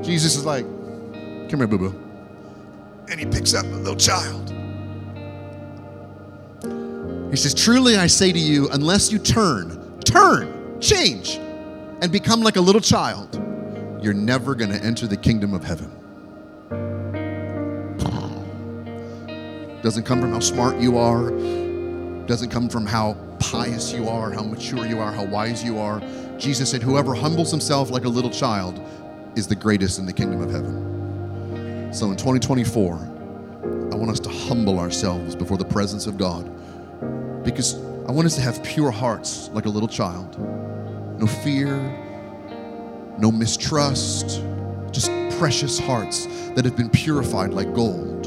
[0.04, 0.64] Jesus is like,
[1.50, 2.02] come here, boo boo.
[3.10, 4.50] And he picks up a little child.
[7.30, 11.40] He says, Truly I say to you, unless you turn, turn change,
[12.02, 13.36] and become like a little child,
[14.02, 15.90] you're never going to enter the kingdom of heaven.
[19.84, 21.32] Doesn't come from how smart you are,
[22.26, 26.02] doesn't come from how pious you are, how mature you are, how wise you are.
[26.38, 28.80] Jesus said, Whoever humbles himself like a little child
[29.36, 31.94] is the greatest in the kingdom of heaven.
[31.94, 32.96] So in 2024,
[33.92, 36.50] I want us to humble ourselves before the presence of God
[37.44, 37.76] because
[38.08, 40.38] I want us to have pure hearts like a little child
[41.22, 41.78] no fear,
[43.20, 44.42] no mistrust,
[44.90, 48.24] just precious hearts that have been purified like gold.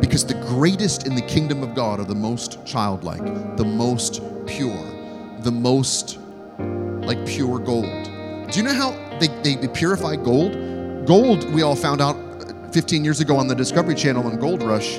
[0.00, 4.84] Because the greatest in the kingdom of God are the most childlike, the most pure,
[5.42, 6.18] the most
[6.58, 8.10] like pure gold.
[8.50, 10.54] Do you know how they, they, purify gold?
[11.06, 12.16] Gold, we all found out
[12.74, 14.98] 15 years ago on the Discovery Channel on Gold Rush,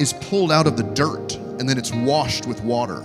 [0.00, 3.04] is pulled out of the dirt and then it's washed with water.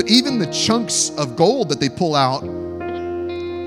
[0.00, 2.42] But even the chunks of gold that they pull out,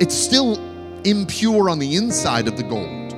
[0.02, 0.58] it's still
[1.04, 3.12] impure on the inside of the gold.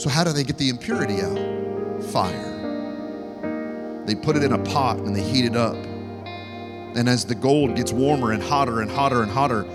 [0.00, 2.02] So, how do they get the impurity out?
[2.04, 4.02] Fire.
[4.06, 5.74] They put it in a pot and they heat it up.
[5.74, 9.66] And as the gold gets warmer and hotter and hotter and hotter,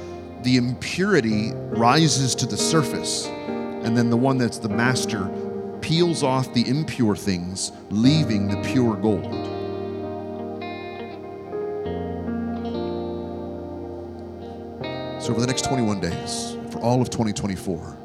[0.41, 3.27] the impurity rises to the surface.
[3.27, 5.29] And then the one that's the master
[5.81, 9.40] peels off the impure things, leaving the pure gold.
[15.21, 17.95] So, over the next 21 days, for all of 2024,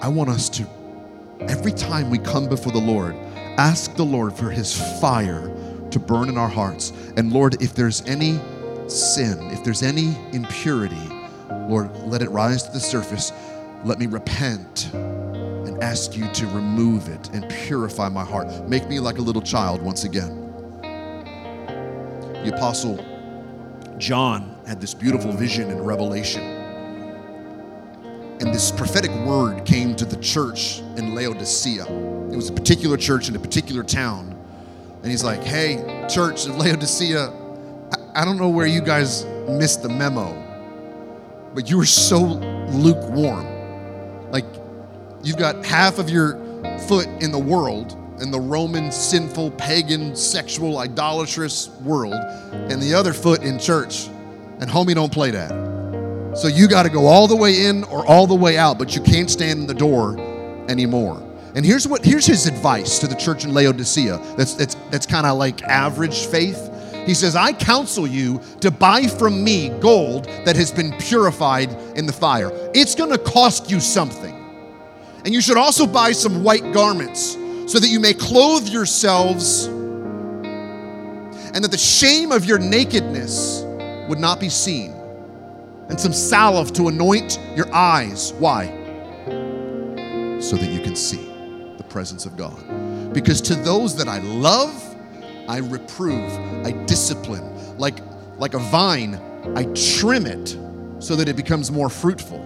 [0.00, 0.66] I want us to,
[1.40, 3.14] every time we come before the Lord,
[3.58, 5.54] ask the Lord for his fire
[5.90, 6.94] to burn in our hearts.
[7.18, 8.40] And Lord, if there's any
[8.88, 10.96] sin, if there's any impurity,
[11.68, 13.30] Lord, let it rise to the surface.
[13.84, 18.48] Let me repent and ask you to remove it and purify my heart.
[18.70, 20.50] Make me like a little child once again.
[22.42, 23.13] The Apostle
[23.98, 26.64] John had this beautiful vision in Revelation
[28.40, 31.84] and this prophetic word came to the church in Laodicea.
[31.84, 34.36] It was a particular church in a particular town.
[35.02, 35.76] And he's like, hey,
[36.12, 37.32] church of Laodicea,
[38.14, 40.34] I don't know where you guys missed the memo,
[41.54, 42.20] but you were so
[42.70, 44.30] lukewarm.
[44.30, 44.46] Like,
[45.22, 46.32] you've got half of your
[46.88, 53.12] foot in the world, in the Roman, sinful, pagan, sexual, idolatrous world, and the other
[53.12, 54.08] foot in church.
[54.60, 55.50] And homie, don't play that.
[56.34, 58.96] So you got to go all the way in or all the way out, but
[58.96, 60.16] you can't stand in the door
[60.70, 61.22] anymore.
[61.54, 64.18] And here's what here's his advice to the church in Laodicea.
[64.36, 66.70] That's that's that's kind of like average faith.
[67.06, 72.06] He says, "I counsel you to buy from me gold that has been purified in
[72.06, 72.50] the fire.
[72.74, 74.34] It's going to cost you something.
[75.24, 79.66] And you should also buy some white garments so that you may clothe yourselves
[81.54, 83.62] and that the shame of your nakedness
[84.08, 84.94] would not be seen."
[85.88, 88.32] and some salve to anoint your eyes.
[88.34, 88.66] Why?
[90.40, 91.24] So that you can see
[91.76, 93.12] the presence of God.
[93.12, 94.96] Because to those that I love,
[95.48, 96.32] I reprove,
[96.66, 97.78] I discipline.
[97.78, 97.98] Like,
[98.38, 99.20] like a vine,
[99.54, 100.56] I trim it
[100.98, 102.42] so that it becomes more fruitful.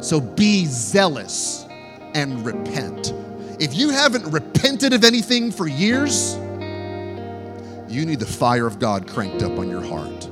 [0.00, 1.66] So be zealous
[2.14, 3.14] and repent.
[3.60, 6.36] If you haven't repented of anything for years,
[7.88, 10.28] you need the fire of God cranked up on your heart.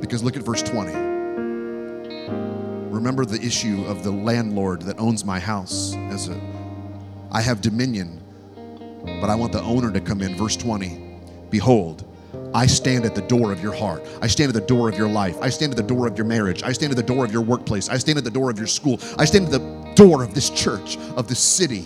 [0.00, 0.92] Because look at verse 20.
[2.90, 6.40] Remember the issue of the landlord that owns my house as a
[7.30, 8.20] I have dominion,
[9.20, 10.34] but I want the owner to come in.
[10.34, 11.20] Verse 20.
[11.50, 12.04] Behold,
[12.54, 14.02] I stand at the door of your heart.
[14.22, 15.36] I stand at the door of your life.
[15.42, 16.62] I stand at the door of your marriage.
[16.62, 17.88] I stand at the door of your workplace.
[17.88, 18.98] I stand at the door of your school.
[19.18, 21.84] I stand at the door of this church, of this city.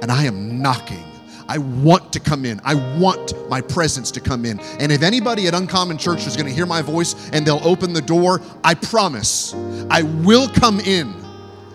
[0.00, 1.04] And I am knocking.
[1.48, 2.60] I want to come in.
[2.64, 4.60] I want my presence to come in.
[4.78, 7.92] And if anybody at Uncommon Church is going to hear my voice and they'll open
[7.92, 9.54] the door, I promise
[9.90, 11.14] I will come in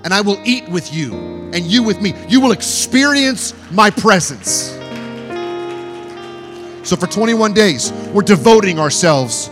[0.03, 1.13] and I will eat with you
[1.53, 2.13] and you with me.
[2.27, 4.77] You will experience my presence.
[6.83, 9.49] So for 21 days, we're devoting ourselves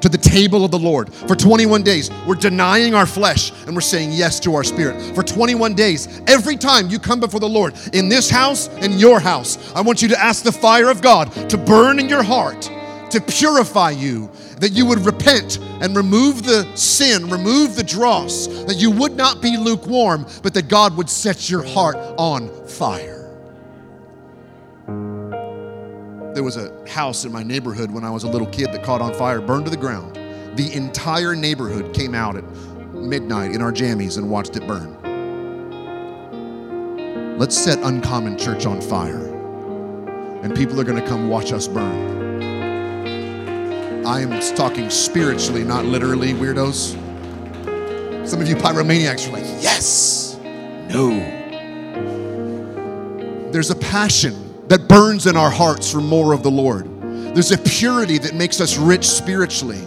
[0.00, 1.12] to the table of the Lord.
[1.12, 5.14] For 21 days, we're denying our flesh and we're saying yes to our spirit.
[5.14, 9.20] For 21 days, every time you come before the Lord in this house, in your
[9.20, 12.62] house, I want you to ask the fire of God to burn in your heart,
[13.10, 18.76] to purify you, that you would repent and remove the sin, remove the dross, that
[18.76, 23.19] you would not be lukewarm, but that God would set your heart on fire.
[26.32, 29.02] There was a house in my neighborhood when I was a little kid that caught
[29.02, 30.14] on fire, burned to the ground.
[30.56, 32.44] The entire neighborhood came out at
[32.94, 34.96] midnight in our jammies and watched it burn.
[37.36, 39.26] Let's set Uncommon Church on fire,
[40.42, 42.46] and people are going to come watch us burn.
[44.06, 46.96] I am talking spiritually, not literally, weirdos.
[48.24, 50.38] Some of you pyromaniacs are like, yes,
[50.88, 51.10] no.
[53.50, 56.86] There's a passion that burns in our hearts for more of the Lord.
[57.34, 59.84] There's a purity that makes us rich spiritually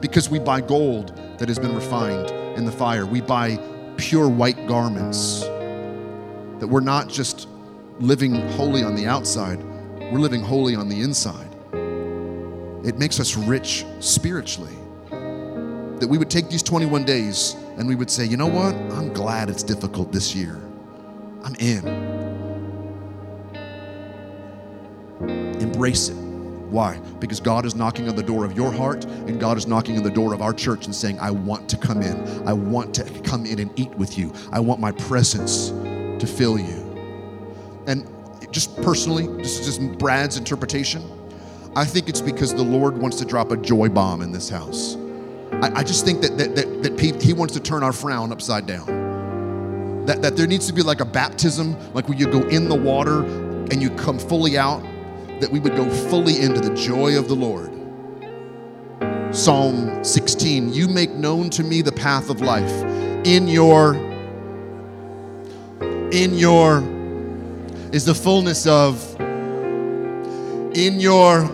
[0.00, 3.06] because we buy gold that has been refined in the fire.
[3.06, 3.58] We buy
[3.96, 7.48] pure white garments that we're not just
[7.98, 9.58] living holy on the outside,
[10.12, 11.48] we're living holy on the inside.
[12.86, 14.76] It makes us rich spiritually.
[15.08, 18.74] That we would take these 21 days and we would say, you know what?
[18.74, 20.60] I'm glad it's difficult this year.
[21.42, 22.09] I'm in.
[25.80, 26.14] Embrace it.
[26.14, 26.98] Why?
[27.20, 30.02] Because God is knocking on the door of your heart and God is knocking on
[30.02, 32.46] the door of our church and saying, I want to come in.
[32.46, 34.30] I want to come in and eat with you.
[34.52, 37.82] I want my presence to fill you.
[37.86, 38.06] And
[38.50, 41.02] just personally, this is just Brad's interpretation.
[41.74, 44.98] I think it's because the Lord wants to drop a joy bomb in this house.
[45.62, 48.66] I, I just think that, that, that, that He wants to turn our frown upside
[48.66, 50.04] down.
[50.04, 52.76] That, that there needs to be like a baptism, like when you go in the
[52.76, 54.84] water and you come fully out,
[55.40, 57.70] that we would go fully into the joy of the Lord.
[59.34, 62.70] Psalm 16, you make known to me the path of life.
[63.24, 63.94] In your,
[66.12, 66.82] in your,
[67.92, 71.44] is the fullness of, in your,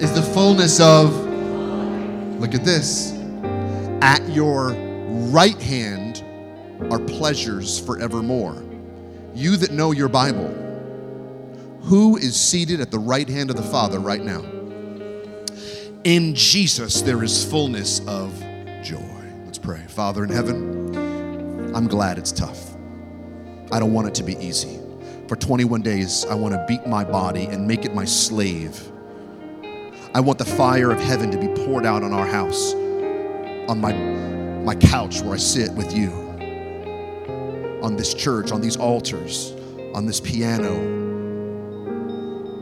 [0.00, 1.12] is the fullness of,
[2.38, 3.12] look at this,
[4.00, 4.72] at your
[5.30, 6.24] right hand
[6.92, 8.62] are pleasures forevermore.
[9.34, 10.48] You that know your Bible,
[11.88, 14.42] who is seated at the right hand of the Father right now?
[16.04, 18.38] In Jesus, there is fullness of
[18.82, 19.00] joy.
[19.46, 19.80] Let's pray.
[19.88, 22.74] Father in heaven, I'm glad it's tough.
[23.72, 24.78] I don't want it to be easy.
[25.28, 28.78] For 21 days, I want to beat my body and make it my slave.
[30.14, 32.74] I want the fire of heaven to be poured out on our house,
[33.66, 36.10] on my, my couch where I sit with you,
[37.82, 39.54] on this church, on these altars,
[39.94, 41.07] on this piano,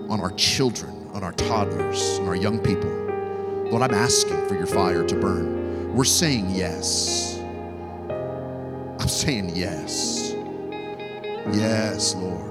[0.09, 2.91] on our children, on our toddlers, on our young people.
[3.71, 5.95] Lord, I'm asking for your fire to burn.
[5.95, 7.39] We're saying yes.
[9.01, 10.35] I'm saying yes.
[11.53, 12.43] Yes, Lord.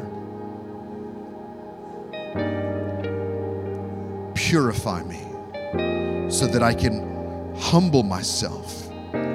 [4.36, 5.22] Purify me
[6.30, 8.88] so that I can humble myself,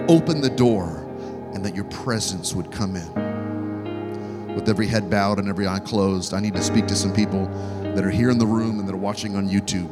[0.09, 1.07] open the door,
[1.55, 4.55] and that your presence would come in.
[4.55, 7.47] With every head bowed and every eye closed, I need to speak to some people
[7.95, 9.91] that are here in the room and that are watching on YouTube.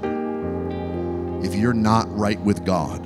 [1.45, 3.03] If you're not right with God,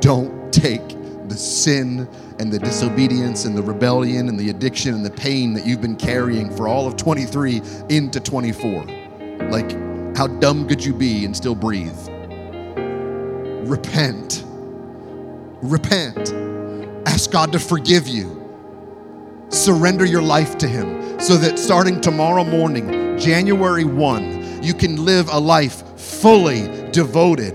[0.00, 0.86] don't take
[1.28, 2.08] the sin
[2.38, 5.96] and the disobedience and the rebellion and the addiction and the pain that you've been
[5.96, 8.84] carrying for all of 23 into 24.
[9.50, 11.96] Like, how dumb could you be and still breathe?
[13.68, 14.44] Repent.
[15.62, 16.32] Repent.
[17.06, 18.42] Ask God to forgive you.
[19.48, 25.28] Surrender your life to Him so that starting tomorrow morning, January 1, you can live
[25.28, 27.54] a life fully devoted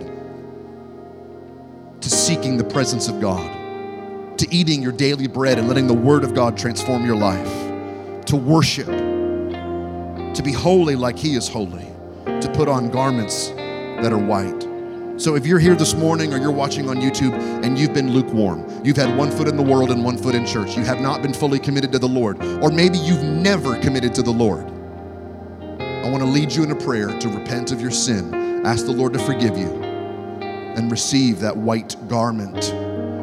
[2.01, 3.61] to seeking the presence of God
[4.41, 8.35] to eating your daily bread and letting the Word of God transform your life, to
[8.35, 11.85] worship, to be holy like He is holy,
[12.25, 14.67] to put on garments that are white.
[15.21, 17.33] So if you're here this morning or you're watching on YouTube
[17.63, 20.43] and you've been lukewarm, you've had one foot in the world and one foot in
[20.43, 24.11] church, you have not been fully committed to the Lord, or maybe you've never committed
[24.15, 24.70] to the Lord,
[26.03, 28.91] I want to lead you in a prayer to repent of your sin, ask the
[28.91, 29.69] Lord to forgive you,
[30.75, 32.73] and receive that white garment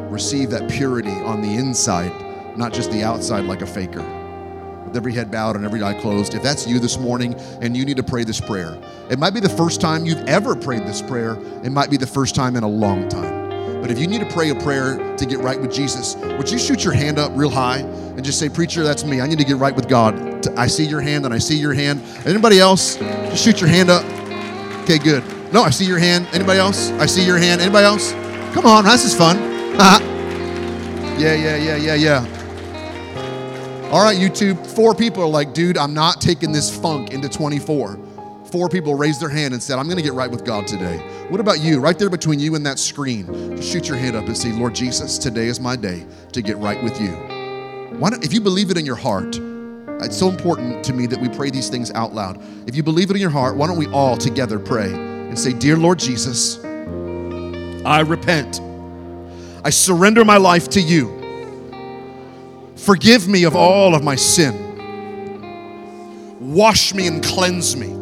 [0.09, 2.11] receive that purity on the inside,
[2.57, 4.01] not just the outside like a faker.
[4.85, 7.85] With every head bowed and every eye closed, if that's you this morning and you
[7.85, 8.77] need to pray this prayer,
[9.09, 12.07] it might be the first time you've ever prayed this prayer, it might be the
[12.07, 13.38] first time in a long time.
[13.81, 16.59] But if you need to pray a prayer to get right with Jesus, would you
[16.59, 19.21] shoot your hand up real high and just say, Preacher, that's me.
[19.21, 20.47] I need to get right with God.
[20.57, 22.01] I see your hand and I see your hand.
[22.25, 22.97] Anybody else?
[22.97, 24.03] Just shoot your hand up.
[24.83, 25.23] Okay, good.
[25.53, 26.27] No, I see your hand.
[26.33, 26.91] Anybody else?
[26.91, 27.61] I see your hand.
[27.61, 28.11] Anybody else?
[28.53, 29.37] Come on, this is fun.
[29.77, 32.35] yeah, yeah, yeah, yeah, yeah.
[33.91, 37.97] All right, YouTube, four people are like, dude, I'm not taking this funk into 24.
[38.51, 40.97] Four people raised their hand and said, I'm going to get right with God today.
[41.29, 41.79] What about you?
[41.79, 44.73] Right there between you and that screen, just shoot your hand up and say, Lord
[44.73, 47.11] Jesus, today is my day to get right with you.
[47.99, 49.37] Why don't, if you believe it in your heart,
[50.01, 52.41] it's so important to me that we pray these things out loud.
[52.67, 55.53] If you believe it in your heart, why don't we all together pray and say,
[55.53, 58.61] Dear Lord Jesus, I repent
[59.63, 61.15] I surrender my life to you.
[62.75, 64.67] Forgive me of all of my sin.
[66.39, 67.98] Wash me and cleanse me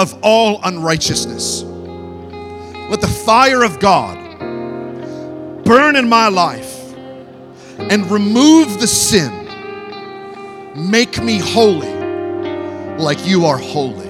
[0.00, 1.62] of all unrighteousness.
[1.62, 4.16] Let the fire of God
[5.62, 6.94] burn in my life
[7.78, 9.30] and remove the sin.
[10.74, 11.92] Make me holy
[12.96, 14.08] like you are holy.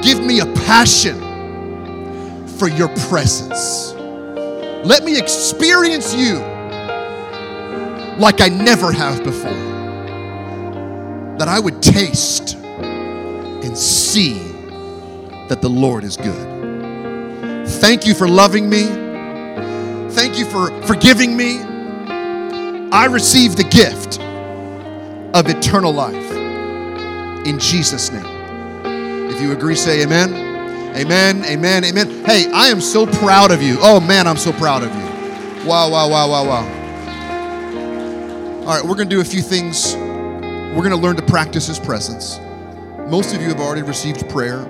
[0.00, 1.20] Give me a passion
[2.48, 3.92] for your presence.
[4.86, 6.36] Let me experience you
[8.18, 9.50] like I never have before.
[11.36, 14.51] That I would taste and see
[15.48, 17.66] that the Lord is good.
[17.66, 18.84] Thank you for loving me.
[20.12, 21.60] Thank you for forgiving me.
[22.90, 24.20] I receive the gift
[25.34, 26.30] of eternal life
[27.46, 28.26] in Jesus' name.
[29.30, 30.34] If you agree, say amen.
[30.94, 32.24] Amen, amen, amen.
[32.24, 33.78] Hey, I am so proud of you.
[33.80, 35.66] Oh man, I'm so proud of you.
[35.66, 36.82] Wow, wow, wow, wow, wow.
[38.60, 39.94] All right, we're going to do a few things.
[39.96, 42.38] We're going to learn to practice His presence.
[43.10, 44.66] Most of you have already received prayer.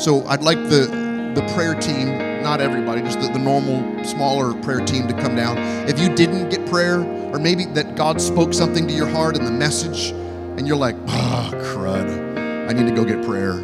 [0.00, 0.86] So I'd like the,
[1.34, 5.58] the prayer team, not everybody, just the, the normal, smaller prayer team to come down.
[5.90, 7.00] If you didn't get prayer,
[7.34, 10.12] or maybe that God spoke something to your heart in the message,
[10.56, 13.56] and you're like, oh, crud, I need to go get prayer.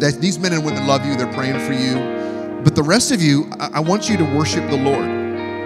[0.00, 1.94] That, these men and women love you, they're praying for you.
[2.62, 5.08] But the rest of you, I, I want you to worship the Lord.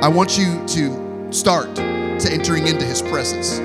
[0.00, 3.58] I want you to start to entering into his presence.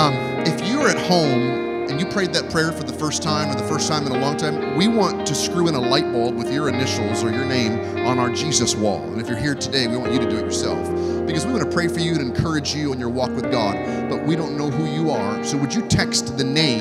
[0.00, 0.14] Um,
[0.44, 1.69] if you're at home
[2.00, 4.34] you prayed that prayer for the first time or the first time in a long
[4.34, 8.06] time, we want to screw in a light bulb with your initials or your name
[8.06, 9.02] on our Jesus wall.
[9.12, 10.82] And if you're here today, we want you to do it yourself
[11.26, 13.76] because we want to pray for you and encourage you on your walk with God,
[14.08, 15.44] but we don't know who you are.
[15.44, 16.80] So would you text the name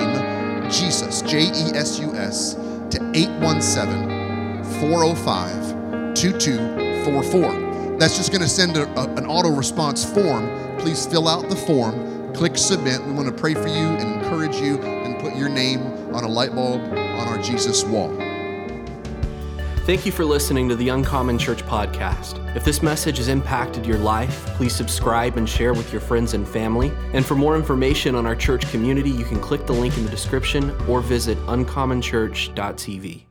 [0.71, 7.97] Jesus, J E S U S, to 817 405 2244?
[7.99, 10.77] That's just going to send a, a, an auto response form.
[10.77, 13.05] Please fill out the form, click submit.
[13.05, 15.81] We want to pray for you and encourage you put your name
[16.13, 18.09] on a light bulb on our Jesus wall.
[19.85, 22.55] Thank you for listening to the Uncommon Church podcast.
[22.55, 26.47] If this message has impacted your life, please subscribe and share with your friends and
[26.47, 26.91] family.
[27.13, 30.11] And for more information on our church community, you can click the link in the
[30.11, 33.28] description or visit uncommonchurch.tv.